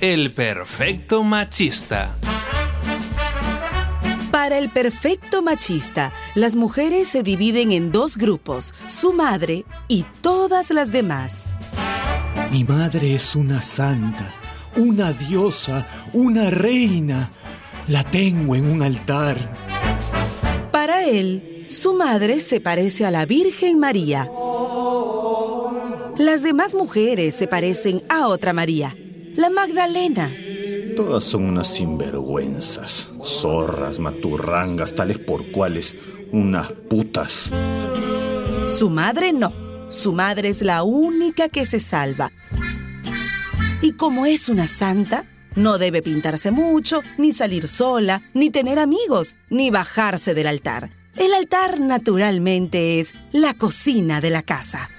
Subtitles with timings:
[0.00, 2.16] el perfecto machista.
[4.30, 10.70] Para el perfecto machista, las mujeres se dividen en dos grupos, su madre y todas
[10.70, 11.40] las demás.
[12.52, 14.34] Mi madre es una santa,
[14.76, 17.30] una diosa, una reina.
[17.88, 19.52] La tengo en un altar.
[20.70, 24.30] Para él, su madre se parece a la Virgen María.
[26.16, 28.94] Las demás mujeres se parecen a otra María,
[29.38, 30.34] la Magdalena.
[30.96, 35.94] Todas son unas sinvergüenzas, zorras, maturrangas, tales por cuales
[36.32, 37.48] unas putas.
[38.68, 39.52] Su madre no.
[39.90, 42.32] Su madre es la única que se salva.
[43.80, 45.24] Y como es una santa,
[45.54, 50.90] no debe pintarse mucho, ni salir sola, ni tener amigos, ni bajarse del altar.
[51.14, 54.90] El altar naturalmente es la cocina de la casa.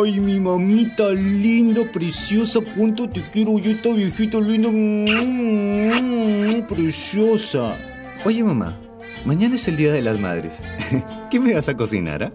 [0.00, 7.76] Ay, mi mamita linda, preciosa, cuánto te quiero yo, esta viejita linda, mm, preciosa.
[8.24, 8.78] Oye, mamá,
[9.24, 10.60] mañana es el Día de las Madres.
[11.30, 12.32] ¿Qué me vas a cocinar, ah?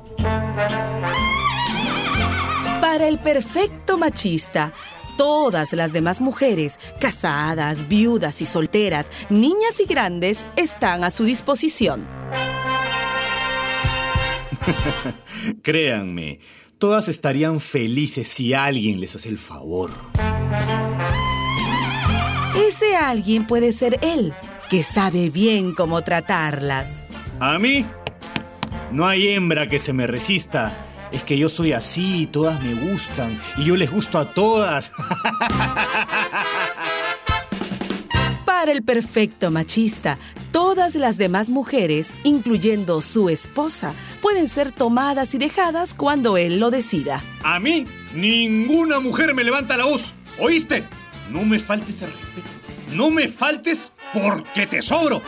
[2.81, 4.73] Para el perfecto machista,
[5.17, 12.05] todas las demás mujeres, casadas, viudas y solteras, niñas y grandes, están a su disposición.
[15.61, 16.39] Créanme,
[16.83, 19.89] todas estarían felices si alguien les hace el favor.
[22.57, 24.33] Ese alguien puede ser él,
[24.69, 27.05] que sabe bien cómo tratarlas.
[27.39, 27.85] ¿A mí?
[28.91, 30.75] No hay hembra que se me resista.
[31.13, 34.91] Es que yo soy así, todas me gustan y yo les gusto a todas.
[38.63, 40.17] Para el perfecto machista,
[40.53, 46.71] todas las demás mujeres, incluyendo su esposa, pueden ser tomadas y dejadas cuando él lo
[46.71, 47.21] decida.
[47.43, 50.13] A mí, ninguna mujer me levanta la voz.
[50.39, 50.85] ¿Oíste?
[51.29, 52.47] No me faltes el respeto.
[52.93, 55.21] No me faltes porque te sobro.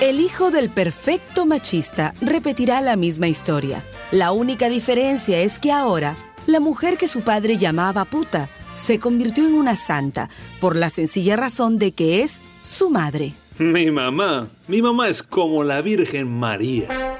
[0.00, 3.84] El hijo del perfecto machista repetirá la misma historia.
[4.10, 6.16] La única diferencia es que ahora,
[6.46, 8.48] la mujer que su padre llamaba puta
[8.78, 10.30] se convirtió en una santa
[10.60, 13.34] por la sencilla razón de que es su madre.
[13.58, 17.18] Mi mamá, mi mamá es como la Virgen María.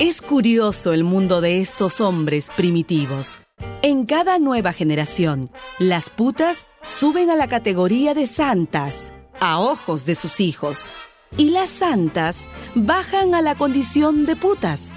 [0.00, 3.38] Es curioso el mundo de estos hombres primitivos.
[3.82, 10.14] En cada nueva generación, las putas suben a la categoría de santas, a ojos de
[10.14, 10.90] sus hijos,
[11.36, 14.92] y las santas bajan a la condición de putas,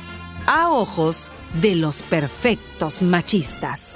[0.47, 1.29] a ojos
[1.61, 3.95] de los perfectos machistas.